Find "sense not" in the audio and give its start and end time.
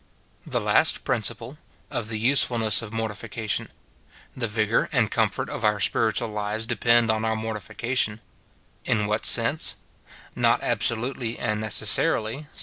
9.27-10.63